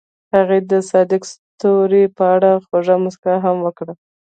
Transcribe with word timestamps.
هغې 0.35 0.59
د 0.69 0.71
صادق 0.89 1.21
ستوري 1.33 2.03
په 2.17 2.23
اړه 2.35 2.51
خوږه 2.65 2.95
موسکا 3.03 3.33
هم 3.45 3.57
وکړه. 3.65 3.93